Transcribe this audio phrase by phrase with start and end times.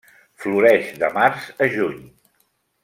[0.45, 2.05] Floreix de març a juny.